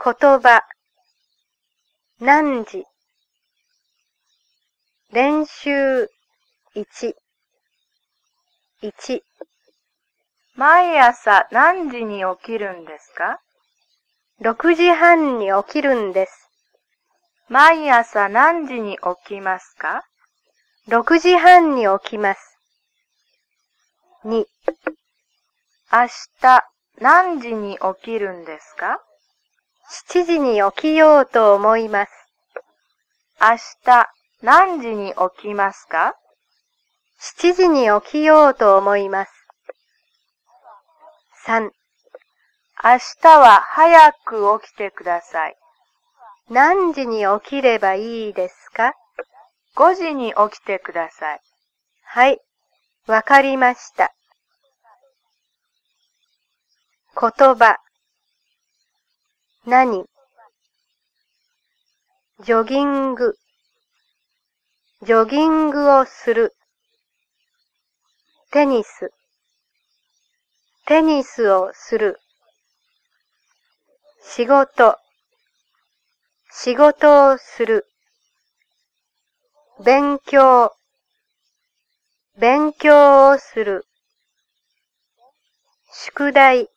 [0.00, 0.62] 言葉、
[2.20, 2.84] 何時、
[5.10, 6.08] 練習、
[6.76, 7.14] 1、
[8.80, 9.22] 1、
[10.54, 13.40] 毎朝何時に起きるんですか
[14.40, 16.48] ？6時半に起きるんです。
[17.48, 20.04] 毎朝何時に起きますか
[20.86, 22.56] ？6時半に起きます。
[24.24, 26.06] 2、明
[26.40, 26.64] 日
[27.00, 29.00] 何時に起きるんですか？
[29.90, 32.12] 7時に起きようと思います。
[33.40, 34.06] 明日
[34.42, 36.14] 何時に起きますか
[37.38, 39.32] ？7時に起きようと思います。
[41.46, 41.70] 3、明
[43.22, 45.56] 日は早く起きてください。
[46.50, 48.92] 何時に起きればいいですか
[49.74, 51.40] ？5時に起きてください。
[52.04, 52.38] はい、
[53.06, 54.12] わかりました。
[57.18, 57.78] 言葉、
[59.70, 60.06] 何、
[62.42, 63.36] ジョギング、
[65.02, 66.54] ジョギングをする、
[68.50, 69.12] テニス、
[70.86, 72.18] テニスをする、
[74.22, 74.96] 仕事、
[76.50, 77.84] 仕事をする、
[79.84, 80.72] 勉強、
[82.38, 83.84] 勉強をする。
[85.92, 86.70] 宿題、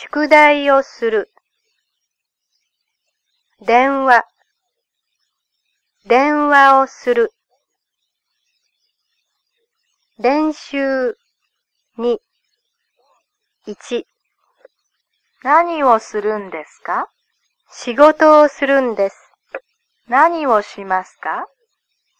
[0.00, 1.28] 宿題をする。
[3.60, 4.22] 電話、
[6.06, 7.32] 電話をする。
[10.20, 11.16] 練習、
[11.98, 12.18] 2、
[13.66, 14.04] 1、
[15.42, 17.10] 何をするんですか？
[17.72, 19.16] 仕事をするんです。
[20.06, 21.48] 何をしますか？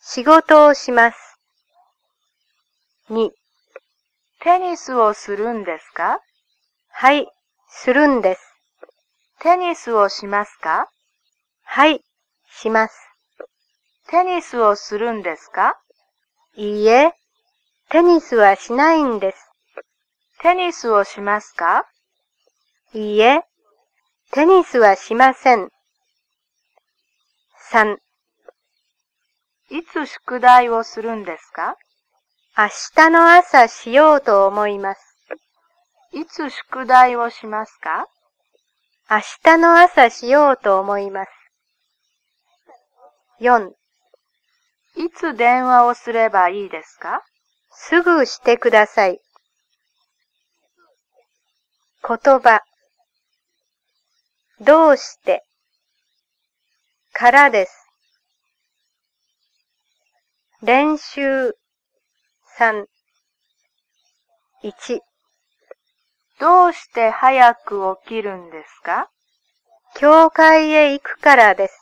[0.03, 1.39] 仕事をします。
[3.11, 3.31] 2、
[4.41, 6.21] テニスをするんですか？
[6.91, 7.29] はい、
[7.71, 8.41] するんです。
[9.41, 10.89] テニスをしますか？
[11.65, 12.03] はい、
[12.51, 12.95] します。
[14.09, 15.79] テニスをするんですか？
[16.57, 17.13] いいえ、
[17.91, 19.39] テニスはしないんです。
[20.41, 21.87] テニスをしますか？
[22.95, 23.43] いいえ、
[24.33, 25.69] テニスはしません。
[27.71, 27.97] 3、
[29.71, 31.77] いつ宿題をするんですか？
[32.57, 35.08] 明日の朝しようと思います。
[36.19, 38.09] いつ宿題をしますか？
[39.09, 41.31] 明日の朝しようと思います。
[43.41, 43.71] 4、
[44.97, 47.23] いつ電話をすればいいですか？
[47.71, 49.21] すぐしてください。
[52.03, 52.63] 言葉、
[54.61, 55.45] どうして、
[57.13, 57.87] からです。
[60.63, 61.55] 練習、
[62.59, 62.87] 3、
[64.65, 65.01] 1、
[66.41, 69.09] どうして早く起きるんですか？
[69.97, 71.81] 教会へ行くからです。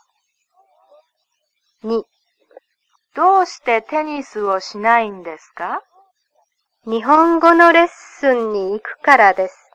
[1.84, 2.02] 2、
[3.14, 5.82] どうしてテニスをしないんですか？
[6.86, 9.70] 日本語のレッスンに行くからです。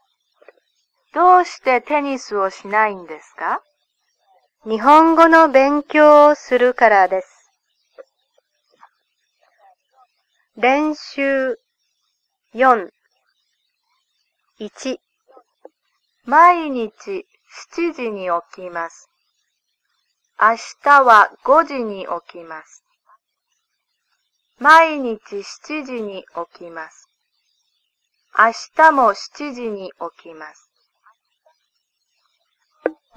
[1.13, 3.61] どうしてテニスをしないんですか？
[4.65, 7.27] 日本語の勉強をするからです。
[10.55, 11.59] 練習
[12.53, 12.89] 4
[14.61, 14.99] 1
[16.25, 17.25] 毎日
[17.73, 19.09] 7時に起きます。
[20.39, 22.83] 明日は5時に起きます。
[24.59, 26.23] 毎日7時に
[26.53, 27.09] 起きます。
[28.37, 30.69] 明日も7時に起きます。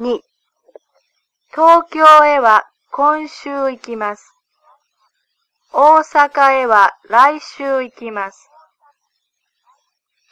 [0.00, 0.20] 2
[1.50, 4.32] 東京へは今週行きます。
[5.74, 8.48] 大阪へは来週行きます。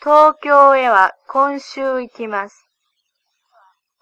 [0.05, 2.67] 東京へは今週行きます。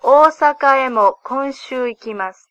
[0.02, 2.49] 大阪へも今週行きます。